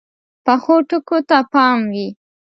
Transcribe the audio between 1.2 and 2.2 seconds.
ته پام وي